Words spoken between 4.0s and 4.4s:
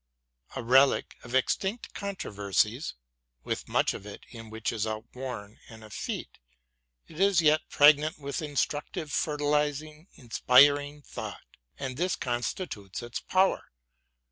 it